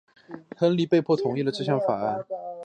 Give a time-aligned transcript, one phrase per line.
[0.57, 2.25] 亨利被迫同意了这项法案。